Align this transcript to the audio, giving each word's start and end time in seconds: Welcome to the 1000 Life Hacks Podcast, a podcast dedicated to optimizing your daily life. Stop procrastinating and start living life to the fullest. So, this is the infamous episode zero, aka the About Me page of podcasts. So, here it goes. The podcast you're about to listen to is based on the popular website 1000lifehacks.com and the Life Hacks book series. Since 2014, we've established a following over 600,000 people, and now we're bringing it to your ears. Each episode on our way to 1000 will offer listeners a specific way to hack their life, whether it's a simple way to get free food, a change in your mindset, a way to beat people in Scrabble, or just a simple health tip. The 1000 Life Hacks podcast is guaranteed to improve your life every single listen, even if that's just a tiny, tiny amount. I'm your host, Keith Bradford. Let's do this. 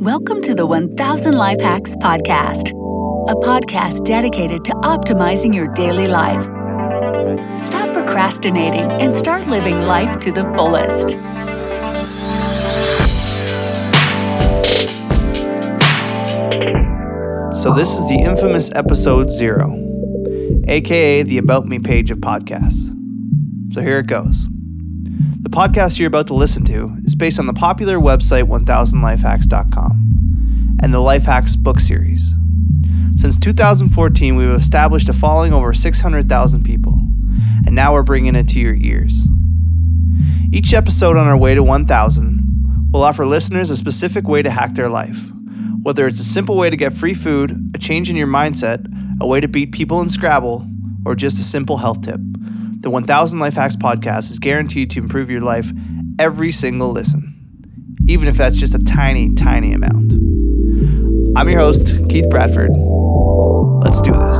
Welcome 0.00 0.42
to 0.42 0.54
the 0.54 0.66
1000 0.66 1.34
Life 1.34 1.60
Hacks 1.60 1.94
Podcast, 1.96 2.70
a 3.28 3.34
podcast 3.36 4.04
dedicated 4.04 4.64
to 4.64 4.72
optimizing 4.72 5.54
your 5.54 5.68
daily 5.74 6.08
life. 6.08 6.42
Stop 7.60 7.92
procrastinating 7.92 8.90
and 9.00 9.14
start 9.14 9.46
living 9.46 9.82
life 9.82 10.18
to 10.18 10.32
the 10.32 10.44
fullest. 10.54 11.10
So, 17.62 17.72
this 17.74 17.96
is 17.96 18.08
the 18.08 18.20
infamous 18.20 18.72
episode 18.72 19.30
zero, 19.30 19.72
aka 20.66 21.22
the 21.22 21.38
About 21.38 21.66
Me 21.66 21.78
page 21.78 22.10
of 22.10 22.18
podcasts. 22.18 22.92
So, 23.72 23.80
here 23.80 24.00
it 24.00 24.08
goes. 24.08 24.48
The 25.54 25.60
podcast 25.60 26.00
you're 26.00 26.08
about 26.08 26.26
to 26.26 26.34
listen 26.34 26.64
to 26.64 26.96
is 27.04 27.14
based 27.14 27.38
on 27.38 27.46
the 27.46 27.52
popular 27.52 27.96
website 27.96 28.48
1000lifehacks.com 28.48 30.78
and 30.82 30.92
the 30.92 30.98
Life 30.98 31.26
Hacks 31.26 31.54
book 31.54 31.78
series. 31.78 32.34
Since 33.14 33.38
2014, 33.38 34.34
we've 34.34 34.50
established 34.50 35.08
a 35.08 35.12
following 35.12 35.52
over 35.52 35.72
600,000 35.72 36.64
people, 36.64 36.98
and 37.64 37.72
now 37.72 37.92
we're 37.92 38.02
bringing 38.02 38.34
it 38.34 38.48
to 38.48 38.58
your 38.58 38.74
ears. 38.74 39.28
Each 40.52 40.74
episode 40.74 41.16
on 41.16 41.28
our 41.28 41.38
way 41.38 41.54
to 41.54 41.62
1000 41.62 42.88
will 42.90 43.04
offer 43.04 43.24
listeners 43.24 43.70
a 43.70 43.76
specific 43.76 44.26
way 44.26 44.42
to 44.42 44.50
hack 44.50 44.74
their 44.74 44.88
life, 44.88 45.30
whether 45.84 46.08
it's 46.08 46.18
a 46.18 46.24
simple 46.24 46.56
way 46.56 46.68
to 46.68 46.76
get 46.76 46.94
free 46.94 47.14
food, 47.14 47.70
a 47.76 47.78
change 47.78 48.10
in 48.10 48.16
your 48.16 48.26
mindset, 48.26 48.84
a 49.20 49.26
way 49.28 49.38
to 49.38 49.46
beat 49.46 49.70
people 49.70 50.00
in 50.00 50.08
Scrabble, 50.08 50.68
or 51.04 51.14
just 51.14 51.38
a 51.38 51.44
simple 51.44 51.76
health 51.76 52.00
tip. 52.00 52.18
The 52.84 52.90
1000 52.90 53.38
Life 53.38 53.54
Hacks 53.54 53.76
podcast 53.76 54.30
is 54.30 54.38
guaranteed 54.38 54.90
to 54.90 54.98
improve 55.00 55.30
your 55.30 55.40
life 55.40 55.72
every 56.18 56.52
single 56.52 56.90
listen, 56.92 57.96
even 58.08 58.28
if 58.28 58.36
that's 58.36 58.58
just 58.58 58.74
a 58.74 58.78
tiny, 58.78 59.32
tiny 59.32 59.72
amount. 59.72 60.12
I'm 61.34 61.48
your 61.48 61.60
host, 61.60 61.94
Keith 62.10 62.28
Bradford. 62.28 62.72
Let's 63.82 64.02
do 64.02 64.12
this. 64.12 64.33